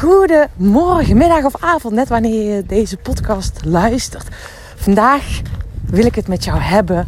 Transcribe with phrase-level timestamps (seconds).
[0.00, 4.28] Goedemorgen, middag of avond, net wanneer je deze podcast luistert.
[4.76, 5.40] Vandaag
[5.86, 7.06] wil ik het met jou hebben.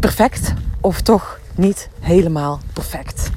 [0.00, 3.30] Perfect of toch niet helemaal perfect?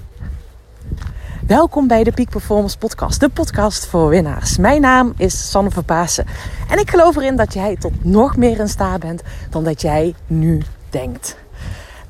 [1.48, 4.58] Welkom bij de Peak Performance Podcast, de podcast voor winnaars.
[4.58, 6.26] Mijn naam is Sanne Verpaasen
[6.70, 10.16] en ik geloof erin dat jij tot nog meer in staat bent dan dat jij
[10.28, 11.43] nu denkt.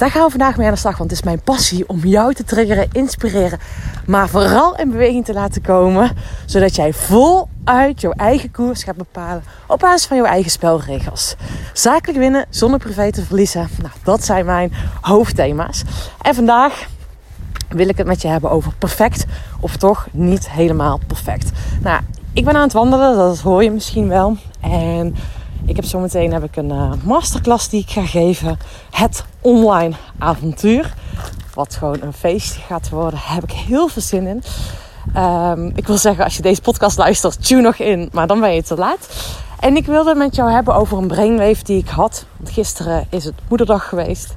[0.04, 2.34] Daar gaan we vandaag mee aan de slag, want het is mijn passie om jou
[2.34, 3.60] te triggeren, inspireren,
[4.06, 6.12] maar vooral in beweging te laten komen,
[6.46, 11.36] zodat jij voluit jouw eigen koers gaat bepalen op basis van jouw eigen spelregels.
[11.74, 15.84] Zakelijk winnen zonder privé te verliezen, nou, dat zijn mijn hoofdthema's.
[16.22, 16.88] En vandaag
[17.70, 19.26] wil ik het met je hebben over perfect
[19.60, 21.52] of toch niet helemaal perfect.
[21.82, 22.02] Nou,
[22.34, 24.38] ik ben aan het wandelen, dat hoor je misschien wel.
[24.62, 25.16] En
[25.66, 28.60] ik heb zometeen heb ik een uh, masterclass die ik ga geven.
[28.92, 30.94] Het online avontuur.
[31.54, 33.20] Wat gewoon een feestje gaat worden.
[33.20, 34.44] Daar heb ik heel veel zin in.
[35.22, 38.10] Um, ik wil zeggen, als je deze podcast luistert, tune nog in.
[38.12, 39.08] Maar dan ben je te laat.
[39.60, 42.26] En ik wilde het met jou hebben over een brainwave die ik had.
[42.38, 44.36] Want gisteren is het moederdag geweest.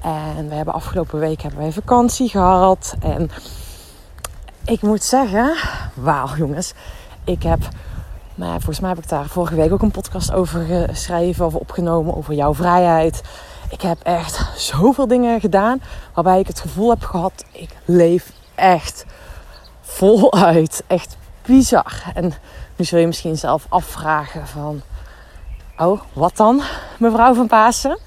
[0.00, 2.96] En we hebben afgelopen week hebben wij vakantie gehad.
[3.00, 3.30] En
[4.64, 5.56] ik moet zeggen,
[5.94, 6.72] wauw jongens.
[7.24, 7.58] Ik heb
[8.38, 12.16] maar volgens mij heb ik daar vorige week ook een podcast over geschreven of opgenomen
[12.16, 13.22] over jouw vrijheid.
[13.70, 15.82] Ik heb echt zoveel dingen gedaan
[16.14, 19.04] waarbij ik het gevoel heb gehad, ik leef echt
[19.80, 20.82] voluit.
[20.86, 22.02] Echt bizar.
[22.14, 22.32] En
[22.76, 24.82] nu zul je misschien zelf afvragen van,
[25.78, 26.62] oh, wat dan,
[26.98, 27.98] mevrouw van Pasen?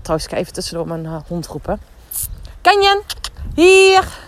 [0.00, 1.80] Trouwens, ik ga even tussendoor mijn uh, hond roepen.
[2.62, 3.02] Canyon,
[3.54, 4.18] hier!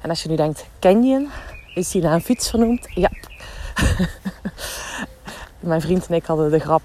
[0.00, 1.30] En als je nu denkt, Canyon,
[1.74, 2.86] is die naar een fiets vernoemd?
[2.94, 3.10] Ja,
[5.60, 6.82] Mijn vriend en ik hadden de grap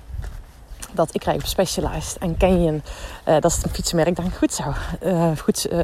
[0.91, 2.83] dat ik rijd op Specialized en Canyon,
[3.27, 4.63] uh, dat is een fietsmerk, denk ik goed zo.
[5.03, 5.79] Uh, goed, uh,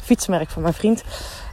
[0.00, 1.02] fietsmerk van mijn vriend.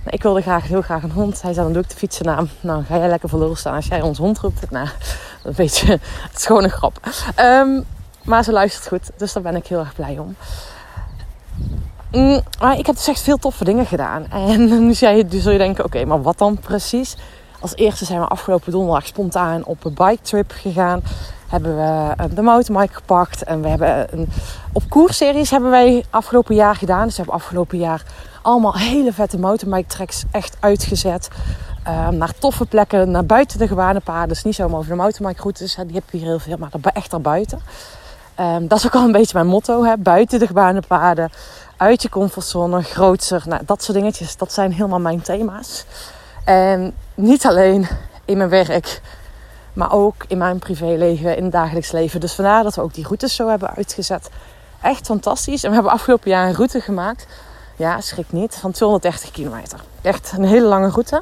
[0.03, 1.41] Nou, ik wilde graag, heel graag een hond.
[1.41, 2.50] Hij zei, dan doe ik de fietsennaam.
[2.61, 4.72] Nou, ga jij lekker voor lul staan als jij ons hond roept.
[4.72, 4.88] Nou,
[5.44, 7.00] een beetje, het is gewoon een grap.
[7.39, 7.86] Um,
[8.23, 10.35] maar ze luistert goed, dus daar ben ik heel erg blij om.
[12.12, 14.25] Mm, maar ik heb dus echt veel toffe dingen gedaan.
[14.31, 17.16] En nu, nu zul je denken, oké, maar wat dan precies?
[17.59, 21.02] Als eerste zijn we afgelopen donderdag spontaan op een bike trip gegaan.
[21.47, 23.44] Hebben we eh, de mountainbike gepakt.
[23.44, 24.30] En we hebben een,
[24.74, 27.03] op koersseries hebben wij afgelopen jaar gedaan.
[27.03, 28.03] Dus we hebben afgelopen jaar
[28.42, 31.30] allemaal hele vette mountainbike tracks echt uitgezet.
[31.88, 34.30] Uh, naar toffe plekken, naar buiten de gewone paden.
[34.30, 35.75] Dus niet zomaar over de mountainbike routes.
[35.75, 37.62] Die heb je hier heel veel, maar echt erbuiten.
[38.40, 39.84] Um, dat is ook al een beetje mijn motto.
[39.84, 39.98] Hè?
[39.98, 41.30] Buiten de gewone paden.
[41.78, 42.81] Uit je comfortzone.
[42.81, 43.44] Grootser.
[43.46, 44.38] Nou, dat soort dingetjes.
[44.38, 45.86] Dat zijn helemaal mijn thema's.
[46.45, 47.88] En niet alleen
[48.25, 49.01] in mijn werk,
[49.73, 52.19] maar ook in mijn privéleven, in het dagelijks leven.
[52.19, 54.29] Dus vandaar dat we ook die routes zo hebben uitgezet.
[54.81, 55.63] Echt fantastisch.
[55.63, 57.27] En we hebben afgelopen jaar een route gemaakt.
[57.75, 58.55] Ja, schrik niet.
[58.55, 59.79] Van 230 kilometer.
[60.01, 61.22] Echt een hele lange route.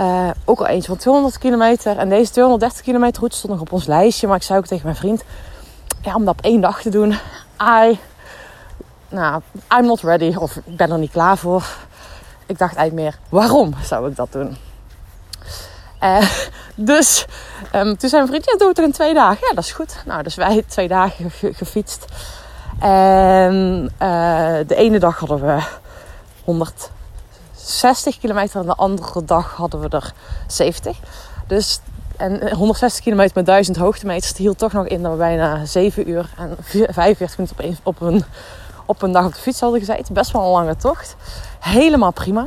[0.00, 1.98] Uh, ook al eentje van 200 kilometer.
[1.98, 4.26] En deze 230 kilometer route stond nog op ons lijstje.
[4.26, 5.24] Maar ik zei ook tegen mijn vriend:
[6.02, 7.10] ja, om dat op één dag te doen.
[7.62, 7.98] I,
[9.08, 9.42] nou,
[9.78, 10.34] I'm not ready.
[10.36, 11.85] Of ik ben er niet klaar voor
[12.46, 14.56] ik dacht eigenlijk meer, waarom zou ik dat doen?
[16.02, 16.30] Uh,
[16.74, 17.26] dus
[17.74, 19.46] um, toen zei mijn vriend, ja, doe het er in twee dagen.
[19.48, 20.02] Ja, dat is goed.
[20.06, 22.04] Nou, dus wij twee dagen gefietst.
[22.80, 25.62] En uh, de ene dag hadden we
[26.44, 30.12] 160 kilometer en de andere dag hadden we er
[30.46, 30.96] 70.
[31.46, 31.80] Dus
[32.16, 36.30] en 160 kilometer met 1000 hoogtemeters hield toch nog in dat we bijna 7 uur
[36.36, 36.56] en
[36.88, 38.24] 45 minuten op een, op een,
[38.86, 40.14] op een dag op de fiets hadden gezeten.
[40.14, 41.16] Best wel een lange tocht
[41.66, 42.46] helemaal prima.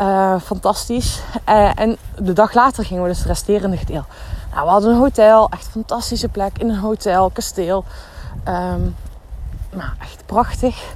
[0.00, 1.20] Uh, fantastisch.
[1.48, 4.08] Uh, en de dag later gingen we dus het resterende gedeelte.
[4.52, 7.84] Nou, we hadden een hotel, echt een fantastische plek in een hotel, kasteel.
[8.48, 8.96] Um,
[9.70, 10.94] nou, echt prachtig.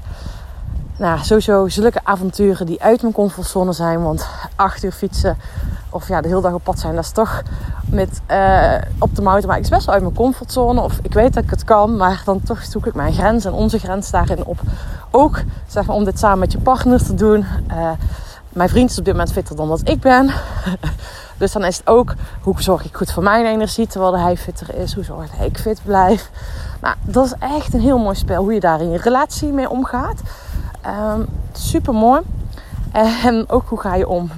[0.98, 4.02] Nou, sowieso zulke avonturen die uit mijn comfortzone zijn.
[4.02, 5.36] Want acht uur fietsen
[5.90, 7.42] of ja, de hele dag op pad zijn, dat is toch
[7.90, 10.80] met uh, op de mountainbike is best wel uit mijn comfortzone.
[10.80, 13.52] Of ik weet dat ik het kan, maar dan toch zoek ik mijn grens en
[13.52, 14.60] onze grens daarin op.
[15.10, 17.46] Ook zeg maar, om dit samen met je partner te doen.
[17.70, 17.90] Uh,
[18.48, 20.30] mijn vriend is op dit moment fitter dan dat ik ben.
[21.38, 24.74] dus dan is het ook hoe zorg ik goed voor mijn energie terwijl hij fitter
[24.74, 24.94] is.
[24.94, 26.30] Hoe zorg dat ik fit blijf.
[26.80, 29.70] Nou, dat is echt een heel mooi spel hoe je daar in je relatie mee
[29.70, 30.20] omgaat.
[30.86, 32.20] Um, super mooi.
[32.92, 34.30] En ook hoe ga je om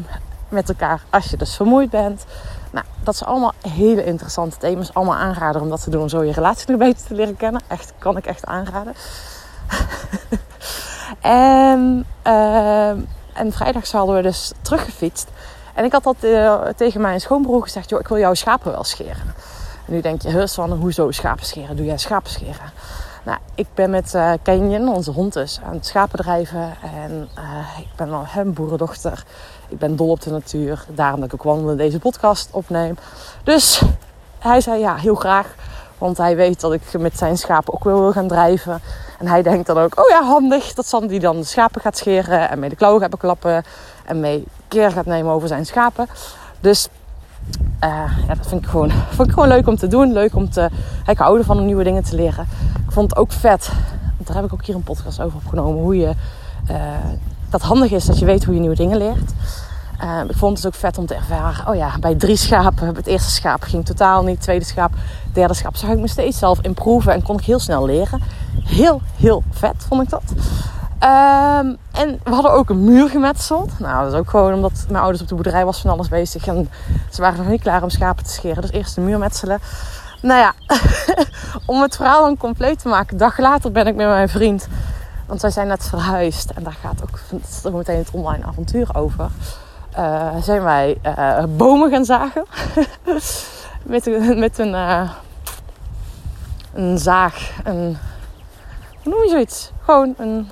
[0.48, 2.24] met elkaar als je dus vermoeid bent.
[2.70, 4.94] Nou, dat zijn allemaal hele interessante thema's.
[4.94, 7.60] Allemaal aanraden om dat te doen zo je relatie nog beter te leren kennen.
[7.66, 8.94] Echt, kan ik echt aanraden.
[11.20, 12.88] en, uh,
[13.32, 15.28] en vrijdag hadden we dus teruggefietst.
[15.74, 17.90] En ik had dat uh, tegen mijn schoonbroer gezegd.
[17.90, 19.34] Joh, ik wil jouw schapen wel scheren.
[19.86, 21.76] En nu denk je, heus van, hoezo schapen scheren?
[21.76, 22.72] Doe jij schapen scheren?
[23.28, 26.74] Nou, ik ben met uh, Canyon, onze hond dus, aan het schapen drijven.
[27.02, 29.24] En uh, ik ben al een boerendochter
[29.68, 30.84] Ik ben dol op de natuur.
[30.94, 32.96] Daarom dat ik ook wandelen deze podcast opneem.
[33.42, 33.82] Dus
[34.38, 35.54] hij zei ja, heel graag.
[35.98, 38.80] Want hij weet dat ik met zijn schapen ook wel wil gaan drijven.
[39.18, 40.74] En hij denkt dan ook, oh ja, handig.
[40.74, 43.64] Dat Sandy dan de schapen gaat scheren en mee de klauwen gaat beklappen.
[44.04, 46.08] En mee keer gaat nemen over zijn schapen.
[46.60, 46.88] Dus
[47.84, 50.12] uh, ja, dat vind ik, gewoon, vond ik gewoon leuk om te doen.
[50.12, 50.68] Leuk om te
[51.06, 52.48] ik houden van om nieuwe dingen te leren.
[52.98, 53.70] Vond het ook vet.
[54.16, 55.82] Daar heb ik ook hier een podcast over opgenomen.
[55.82, 56.14] Hoe je
[56.70, 56.76] uh,
[57.50, 59.32] dat handig is dat je weet hoe je nieuwe dingen leert.
[60.02, 61.68] Uh, ik vond het ook vet om te ervaren.
[61.68, 62.94] Oh ja, bij drie schapen.
[62.94, 64.40] Het eerste schaap ging totaal niet.
[64.40, 64.92] Tweede schaap,
[65.32, 65.76] derde schaap.
[65.76, 68.22] Zag ik me steeds zelf improven en kon ik heel snel leren.
[68.64, 70.22] Heel, heel vet vond ik dat.
[71.02, 73.78] Um, en we hadden ook een muur gemetseld.
[73.78, 76.46] Nou, dat is ook gewoon omdat mijn ouders op de boerderij was van alles bezig.
[76.46, 76.70] En
[77.10, 78.62] ze waren nog niet klaar om schapen te scheren.
[78.62, 79.58] Dus eerst de muur metselen.
[80.20, 80.54] Nou ja,
[81.66, 83.12] om het verhaal dan compleet te maken.
[83.12, 84.68] Een dag later ben ik met mijn vriend.
[85.26, 86.50] Want wij zijn net verhuisd.
[86.50, 87.20] En daar gaat ook
[87.72, 89.30] meteen het online avontuur over.
[89.98, 92.44] Uh, zijn wij uh, bomen gaan zagen.
[93.82, 94.06] met,
[94.44, 95.10] met een, uh,
[96.74, 97.50] een zaag.
[97.64, 97.98] Een,
[99.02, 99.70] hoe noem je zoiets?
[99.82, 100.50] Gewoon een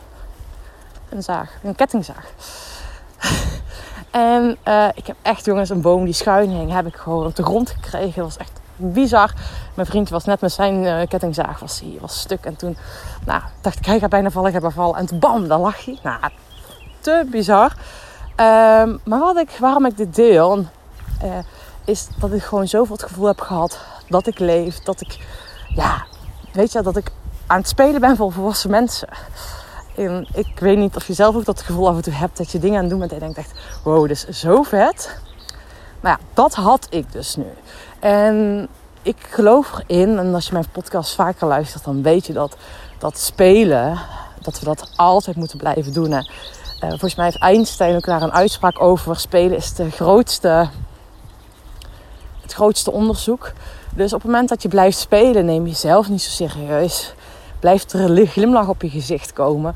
[1.09, 2.31] een zaag, een kettingzaag.
[4.11, 4.57] en
[4.95, 7.71] ik heb echt, jongens, een boom die schuin hing, heb ik gewoon op de grond
[7.71, 8.15] gekregen.
[8.15, 9.33] Dat was echt bizar.
[9.75, 12.45] Mijn vriend was net met zijn uh, kettingzaag, was, hij was stuk.
[12.45, 12.77] En toen
[13.25, 14.73] nou, dacht ik, hij gaat bijna vallen, ik heb.
[14.95, 15.99] En bam, dan lag hij.
[16.03, 16.21] Nou,
[17.01, 17.73] te bizar.
[18.37, 20.65] Um, maar wat ik, waarom ik dit deel,
[21.25, 21.39] uh,
[21.85, 23.79] is dat ik gewoon zoveel het gevoel heb gehad
[24.09, 24.79] dat ik leef.
[24.79, 25.19] Dat ik,
[25.69, 26.07] ja,
[26.53, 27.11] weet je, dat ik
[27.47, 29.09] aan het spelen ben voor volwassen mensen.
[29.97, 32.51] En ik weet niet of je zelf ook dat gevoel af en toe hebt dat
[32.51, 33.53] je dingen aan het doen bent en je denkt echt,
[33.85, 35.19] wow, dit is zo vet.
[36.01, 37.47] Nou ja, dat had ik dus nu.
[37.99, 38.69] En
[39.03, 42.57] ik geloof erin, en als je mijn podcast vaker luistert, dan weet je dat
[42.99, 43.99] dat spelen,
[44.41, 46.13] dat we dat altijd moeten blijven doen.
[46.13, 46.23] Uh,
[46.81, 49.17] volgens mij heeft Einstein ook daar een uitspraak over.
[49.17, 50.69] Spelen is de grootste,
[52.43, 53.53] het grootste onderzoek.
[53.95, 57.15] Dus op het moment dat je blijft spelen, neem je jezelf niet zo serieus
[57.67, 59.75] blijft er een glimlach op je gezicht komen.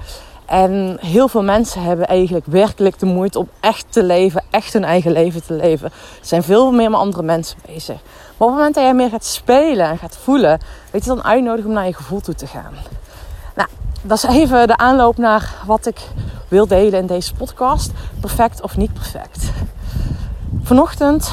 [0.50, 4.85] En heel veel mensen hebben eigenlijk werkelijk de moeite om echt te leven, echt hun
[4.85, 5.91] eigen leven te leven.
[6.20, 7.97] Ze zijn veel meer met andere mensen bezig.
[7.97, 7.99] Maar
[8.37, 10.61] op het moment dat jij meer gaat spelen en gaat voelen,
[10.91, 12.73] weet je dan uitnodigen om naar je gevoel toe te gaan.
[13.55, 13.69] Nou,
[14.02, 16.00] dat is even de aanloop naar wat ik
[16.49, 17.91] wil delen in deze podcast.
[18.20, 19.50] Perfect of niet perfect.
[20.62, 21.32] Vanochtend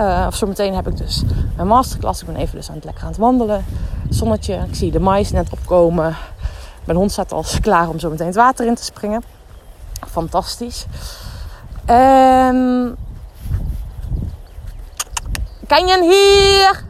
[0.00, 1.22] uh, of zometeen heb ik dus
[1.56, 2.20] mijn masterclass.
[2.20, 3.64] Ik ben even dus aan het lekker aan het wandelen.
[4.08, 4.54] Zonnetje.
[4.54, 6.16] Ik zie de mais net opkomen.
[6.88, 9.24] Mijn hond staat al klaar om zo meteen het water in te springen.
[10.10, 10.86] Fantastisch.
[11.84, 12.96] En...
[15.68, 16.84] je hier!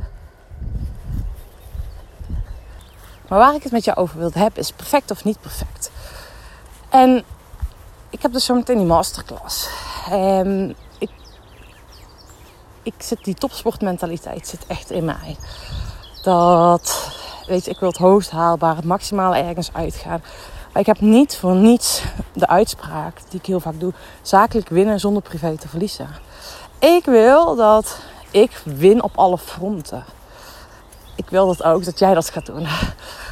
[3.29, 5.91] Maar waar ik het met jou over wil hebben is perfect of niet perfect.
[6.89, 7.25] En
[8.11, 9.69] ik heb dus zometeen die masterclass.
[10.11, 10.77] En
[12.83, 15.37] ik zit, die topsportmentaliteit zit echt in mij.
[16.23, 17.17] Dat,
[17.49, 20.23] weet je, ik wil het hoogst haalbaar, het maximale ergens uitgaan.
[20.73, 22.03] Maar ik heb niet voor niets
[22.33, 23.93] de uitspraak die ik heel vaak doe:
[24.23, 26.09] zakelijk winnen zonder privé te verliezen.
[26.79, 27.99] Ik wil dat
[28.31, 30.05] ik win op alle fronten.
[31.15, 32.67] Ik wil dat ook, dat jij dat gaat doen.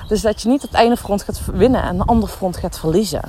[0.09, 3.23] Dus dat je niet het ene front gaat winnen en de andere front gaat verliezen.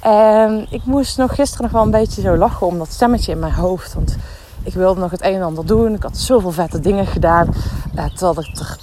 [0.00, 3.38] En ik moest nog gisteren nog wel een beetje zo lachen om dat stemmetje in
[3.38, 3.94] mijn hoofd.
[3.94, 4.16] Want
[4.62, 5.94] ik wilde nog het een en ander doen.
[5.94, 7.54] Ik had zoveel vette dingen gedaan.
[7.94, 8.78] Uh, terwijl ik er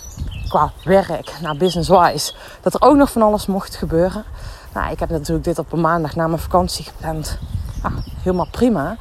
[0.47, 4.23] qua werk, naar business-wise, dat er ook nog van alles mocht gebeuren.
[4.73, 7.37] Nou, ik heb natuurlijk dit op een maandag na mijn vakantie gepland.
[7.81, 8.97] Ah, helemaal prima.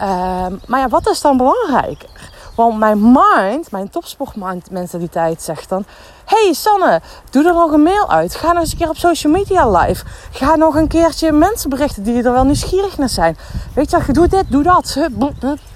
[0.00, 2.08] Uh, maar ja, wat is dan belangrijker?
[2.54, 5.84] Want mijn mind, mijn topsportmentaliteit zegt dan...
[6.24, 8.34] hey Sanne, doe er nog een mail uit.
[8.34, 10.04] Ga nog eens een keer op social media live.
[10.30, 13.36] Ga nog een keertje mensen berichten die er wel nieuwsgierig naar zijn.
[13.74, 14.96] Weet je, je doet dit, doe dat.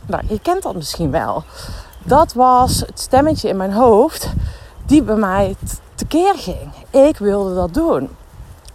[0.07, 1.45] Nou, je kent dat misschien wel.
[2.03, 4.29] Dat was het stemmetje in mijn hoofd
[4.87, 5.57] die bij mij
[5.95, 6.73] tekeer ging.
[6.91, 8.17] Ik wilde dat doen.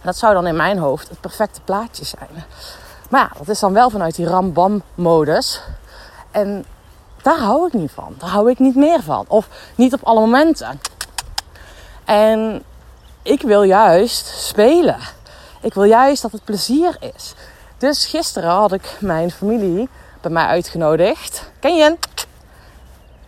[0.02, 2.44] Dat zou dan in mijn hoofd het perfecte plaatje zijn.
[3.08, 5.60] Maar ja, dat is dan wel vanuit die ram-bam-modus.
[6.30, 6.64] En
[7.22, 8.14] daar hou ik niet van.
[8.18, 9.24] Daar hou ik niet meer van.
[9.28, 10.80] Of niet op alle momenten.
[12.04, 12.62] En
[13.22, 14.98] ik wil juist spelen.
[15.60, 17.34] Ik wil juist dat het plezier is.
[17.78, 19.88] Dus gisteren had ik mijn familie
[20.20, 21.50] bij mij uitgenodigd.
[21.60, 21.96] Ken je?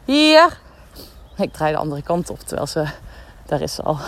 [0.04, 0.62] Hier.
[1.36, 2.84] Ik draai de andere kant op terwijl ze.
[3.46, 3.98] Daar is ze al.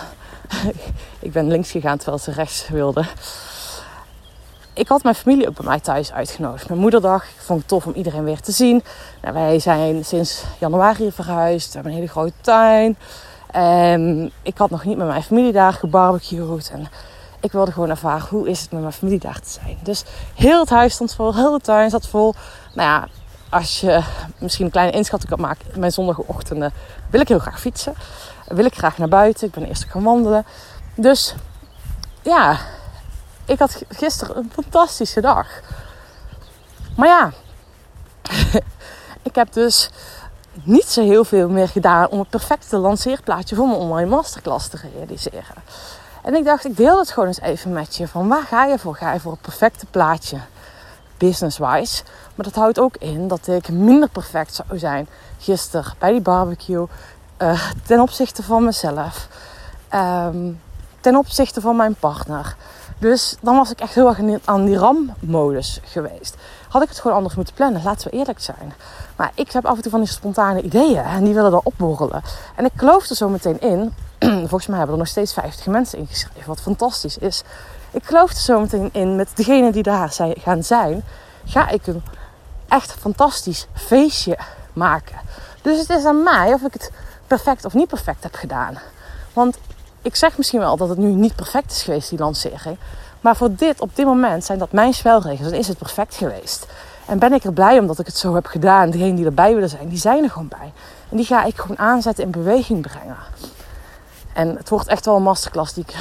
[1.19, 3.05] ik ben links gegaan terwijl ze rechts wilde
[4.77, 6.67] ik had mijn familie ook bij mij thuis uitgenodigd.
[6.69, 7.23] Mijn moederdag.
[7.23, 8.83] Ik vond het tof om iedereen weer te zien.
[9.21, 11.67] Nou, wij zijn sinds januari verhuisd.
[11.67, 12.97] We hebben een hele grote tuin.
[13.51, 16.69] En ik had nog niet met mijn familie daar gebarbecued.
[16.73, 16.87] En
[17.41, 19.77] Ik wilde gewoon ervaren hoe is het met mijn familie daar te zijn.
[19.83, 20.03] Dus
[20.35, 22.33] heel het huis stond vol, heel de tuin zat vol.
[22.73, 23.07] Nou ja,
[23.49, 24.03] als je
[24.37, 26.73] misschien een kleine inschatting kan maken, mijn zondagochtenden
[27.09, 27.93] wil ik heel graag fietsen.
[28.47, 29.47] Wil ik graag naar buiten.
[29.47, 30.45] Ik ben eerst gaan wandelen.
[30.95, 31.35] Dus
[32.21, 32.57] ja,
[33.45, 35.47] ik had gisteren een fantastische dag.
[36.95, 37.31] Maar ja,
[39.29, 39.89] ik heb dus
[40.63, 44.79] niet zo heel veel meer gedaan om het perfecte lanceerplaatje voor mijn online masterclass te
[44.93, 45.63] realiseren.
[46.23, 48.07] En ik dacht, ik deel het gewoon eens even met je.
[48.07, 48.95] Van waar ga je voor?
[48.95, 50.37] Ga je voor het perfecte plaatje?
[51.17, 52.03] Business-wise.
[52.35, 55.07] Maar dat houdt ook in dat ik minder perfect zou zijn
[55.39, 56.87] gisteren bij die barbecue.
[57.41, 59.27] Uh, ten opzichte van mezelf.
[59.93, 60.59] Um,
[60.99, 62.55] ten opzichte van mijn partner.
[62.99, 66.35] Dus dan was ik echt heel erg aan die RAM-modus geweest.
[66.69, 68.73] Had ik het gewoon anders moeten plannen, laten we eerlijk zijn.
[69.15, 72.21] Maar ik heb af en toe van die spontane ideeën en die willen er opborrelen.
[72.55, 73.93] En ik geloof er zo meteen in.
[74.49, 77.43] Volgens mij hebben er nog steeds 50 mensen ingeschreven, wat fantastisch is.
[77.91, 81.03] Ik geloof er zo meteen in met degenen die daar zijn, gaan zijn.
[81.45, 82.03] Ga ik een
[82.67, 84.37] echt fantastisch feestje
[84.73, 85.17] maken.
[85.61, 86.91] Dus het is aan mij of ik het
[87.27, 88.77] perfect of niet perfect heb gedaan.
[89.33, 89.57] Want
[90.01, 92.77] ik zeg misschien wel dat het nu niet perfect is geweest, die lancering.
[93.21, 95.49] Maar voor dit, op dit moment, zijn dat mijn spelregels.
[95.49, 96.67] Dan is het perfect geweest.
[97.05, 98.89] En ben ik er blij omdat ik het zo heb gedaan.
[98.89, 100.73] Degenen die erbij willen zijn, die zijn er gewoon bij.
[101.09, 103.17] En die ga ik gewoon aanzetten in beweging brengen.
[104.33, 105.95] En het wordt echt wel een masterclass die ik...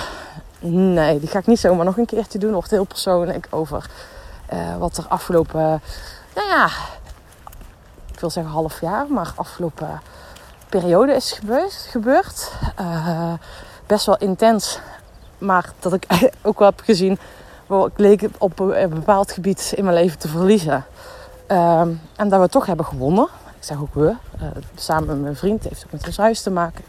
[0.59, 2.53] Nee, die ga ik niet zomaar nog een keertje doen.
[2.53, 3.91] Wordt heel persoonlijk over
[4.53, 5.83] uh, wat er afgelopen...
[6.35, 6.69] Nou ja,
[8.13, 10.01] ik wil zeggen half jaar, maar afgelopen
[10.69, 11.41] periode is
[11.91, 12.53] gebeurd.
[12.81, 13.33] Uh,
[13.87, 14.79] best wel intens.
[15.39, 16.07] Maar dat ik
[16.43, 17.19] ook wel heb gezien,
[17.69, 20.85] ik leek op een bepaald gebied in mijn leven te verliezen.
[21.47, 23.29] Ehm, en dat we toch hebben gewonnen.
[23.59, 26.51] Ik zeg ook we, uh, samen met mijn vriend, heeft ook met ons huis te
[26.51, 26.85] maken.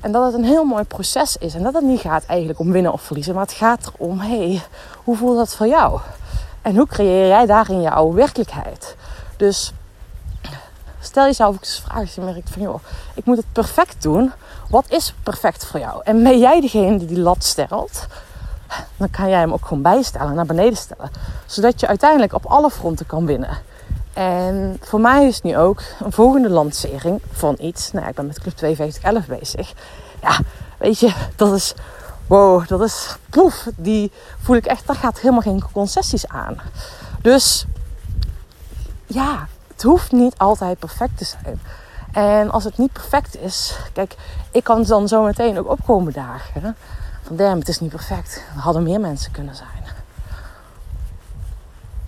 [0.00, 1.54] En dat het een heel mooi proces is.
[1.54, 3.34] En dat het niet gaat eigenlijk om winnen of verliezen.
[3.34, 4.62] Maar het gaat erom, hé, hey,
[5.04, 6.00] hoe voelt dat voor jou?
[6.62, 8.96] En hoe creëer jij daarin jouw werkelijkheid?
[9.36, 9.72] Dus
[11.00, 12.62] stel jezelf ook eens vraag als je merkt van...
[12.62, 12.80] joh,
[13.14, 14.32] ik moet het perfect doen.
[14.68, 16.00] Wat is perfect voor jou?
[16.04, 18.06] En ben jij degene die die lat stelt...
[18.96, 21.10] dan kan jij hem ook gewoon bijstellen, naar beneden stellen.
[21.46, 23.58] Zodat je uiteindelijk op alle fronten kan winnen.
[24.12, 27.92] En voor mij is nu ook een volgende lancering van iets.
[27.92, 29.72] Nou, ik ben met Club 5211 bezig.
[30.22, 30.38] Ja,
[30.78, 31.74] weet je, dat is...
[32.26, 33.16] Wow, dat is...
[33.30, 34.12] Poef, die
[34.42, 34.86] voel ik echt...
[34.86, 36.60] Daar gaat helemaal geen concessies aan.
[37.22, 37.66] Dus...
[39.06, 41.60] Ja, het hoeft niet altijd perfect te zijn.
[42.12, 44.16] En als het niet perfect is, kijk,
[44.50, 46.76] ik kan dan zo meteen ook opkomen dagen.
[47.22, 48.42] Van damn, het is niet perfect.
[48.54, 49.68] Er hadden meer mensen kunnen zijn.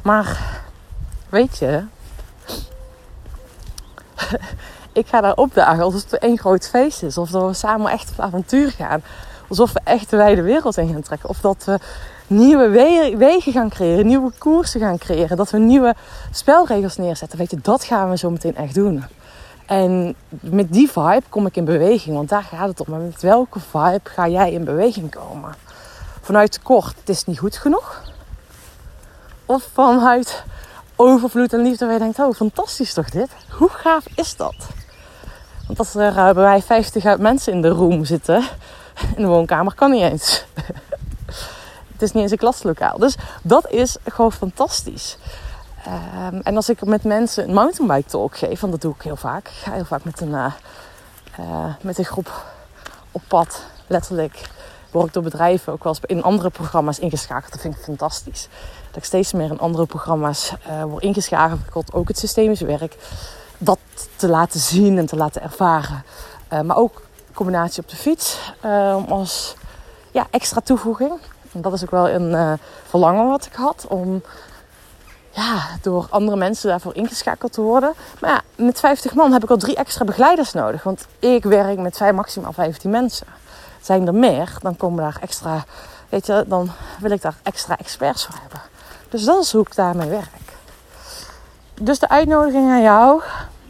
[0.02, 0.60] Maar
[1.32, 1.84] weet je,
[5.00, 7.18] ik ga daar opdagen alsof het één groot feest is.
[7.18, 9.02] Of dat we samen echt op avontuur gaan.
[9.48, 11.28] Alsof we echt de wijde wereld in gaan trekken.
[11.28, 11.78] Of dat we
[12.26, 12.68] nieuwe
[13.16, 15.36] wegen gaan creëren, nieuwe koersen gaan creëren.
[15.36, 15.94] Dat we nieuwe
[16.30, 17.38] spelregels neerzetten.
[17.38, 19.04] Weet je, dat gaan we zo meteen echt doen.
[19.66, 22.86] En met die vibe kom ik in beweging, want daar gaat het om.
[22.90, 25.54] Maar met welke vibe ga jij in beweging komen?
[26.20, 28.02] Vanuit tekort, het is niet goed genoeg?
[29.46, 30.44] Of vanuit
[31.02, 33.28] overvloed en liefde waar je denkt, oh fantastisch toch dit?
[33.50, 34.54] Hoe gaaf is dat?
[35.66, 38.44] Want als er bij mij 50 mensen in de room zitten,
[39.16, 40.44] in de woonkamer, kan niet eens.
[41.92, 42.98] het is niet eens een klaslokaal.
[42.98, 45.18] Dus dat is gewoon fantastisch.
[45.86, 49.16] Um, en als ik met mensen een mountainbike talk geef, want dat doe ik heel
[49.16, 49.46] vaak.
[49.46, 50.52] Ik ga heel vaak met een, uh,
[51.40, 52.44] uh, met een groep
[53.12, 54.40] op pad, letterlijk.
[54.90, 57.52] Word ik door bedrijven ook wel eens in andere programma's ingeschakeld.
[57.52, 58.48] Dat vind ik fantastisch.
[58.92, 61.92] Dat ik steeds meer in andere programma's uh, word ingeschakeld.
[61.92, 62.96] Ook het systemisch werk.
[63.58, 63.78] Dat
[64.16, 66.04] te laten zien en te laten ervaren.
[66.64, 67.02] maar ook
[67.34, 68.52] combinatie op de fiets
[69.08, 69.54] als
[70.10, 71.12] ja, extra toevoeging.
[71.52, 72.58] En dat is ook wel een
[72.88, 74.22] verlangen wat ik had om
[75.32, 77.92] ja, door andere mensen daarvoor ingeschakeld te worden.
[78.20, 80.82] Maar ja, met 50 man heb ik al drie extra begeleiders nodig.
[80.82, 83.26] Want ik werk met vijf, maximaal 15 mensen.
[83.80, 85.64] Zijn er meer, dan komen daar extra,
[86.08, 86.70] weet je, dan
[87.00, 88.60] wil ik daar extra experts voor hebben.
[89.12, 90.56] Dus dat is hoe ik daarmee werk.
[91.74, 93.22] Dus de uitnodiging aan jou,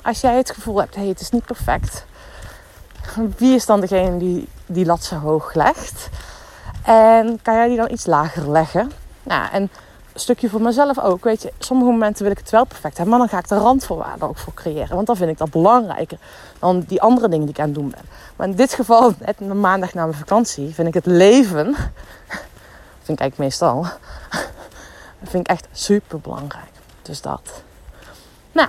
[0.02, 2.04] als jij het gevoel hebt, hey, het is niet perfect.
[3.37, 6.08] Wie is dan degene die die lat zo hoog legt?
[6.84, 8.92] En kan jij die dan iets lager leggen?
[9.22, 9.70] Nou, en
[10.14, 11.25] stukje voor mezelf ook.
[11.25, 13.64] Weet je, sommige momenten wil ik het wel perfect hebben, maar dan ga ik de
[13.64, 14.94] randvoorwaarden ook voor creëren.
[14.94, 16.18] Want dan vind ik dat belangrijker
[16.58, 18.04] dan die andere dingen die ik aan het doen ben.
[18.37, 21.75] Maar in dit geval, net een maandag na mijn vakantie, vind ik het leven,
[23.04, 23.87] vind ik eigenlijk meestal,
[25.24, 26.70] vind ik echt super belangrijk.
[27.02, 27.62] Dus dat.
[28.52, 28.68] Nou,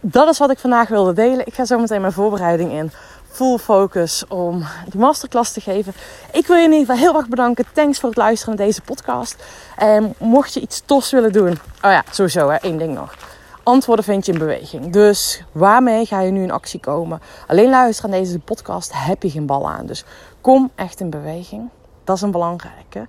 [0.00, 1.46] dat is wat ik vandaag wilde delen.
[1.46, 2.92] Ik ga zo meteen mijn voorbereiding in
[3.30, 5.92] full focus om die masterclass te geven.
[6.32, 7.64] Ik wil je in ieder geval heel erg bedanken.
[7.72, 9.44] Thanks voor het luisteren naar deze podcast.
[9.76, 11.50] En mocht je iets tofs willen doen.
[11.82, 13.14] Oh ja, sowieso hè, één ding nog.
[13.62, 14.92] Antwoorden vind je in beweging.
[14.92, 17.20] Dus waarmee ga je nu in actie komen?
[17.46, 19.86] Alleen luisteren aan deze podcast heb je geen bal aan.
[19.86, 20.04] Dus
[20.40, 21.68] kom echt in beweging.
[22.04, 23.06] Dat is een belangrijke.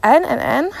[0.00, 0.72] En, en, en.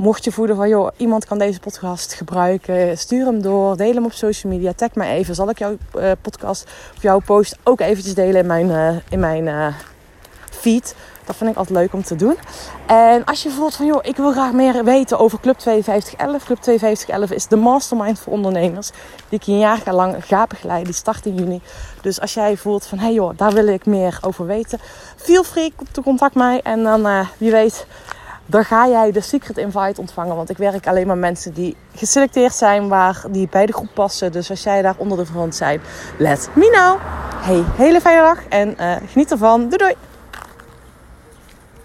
[0.00, 4.04] Mocht je voelen van, joh, iemand kan deze podcast gebruiken, stuur hem door, deel hem
[4.04, 5.34] op social media, tag me even.
[5.34, 6.66] Zal ik jouw uh, podcast
[6.96, 9.66] of jouw post ook eventjes delen in mijn, uh, in mijn uh,
[10.50, 10.94] feed.
[11.24, 12.36] Dat vind ik altijd leuk om te doen.
[12.86, 16.44] En als je voelt van, joh, ik wil graag meer weten over Club 5211.
[16.44, 18.90] Club 5211 is de mastermind voor ondernemers.
[19.28, 20.86] Die ik een jaar lang ga begeleiden.
[20.86, 21.60] Die start in juni.
[22.02, 24.78] Dus als jij voelt van, hé hey joh, daar wil ik meer over weten.
[25.16, 26.60] Feel free contact mij.
[26.62, 27.86] En dan, wie weet,
[28.50, 30.36] dan ga jij de secret invite ontvangen.
[30.36, 34.32] Want ik werk alleen maar mensen die geselecteerd zijn, waar die bij de groep passen.
[34.32, 35.80] Dus als jij daar onder de verhand zijn,
[36.18, 36.98] let me know.
[37.44, 39.60] Hey, hele fijne dag en uh, geniet ervan.
[39.60, 40.09] Doei doei!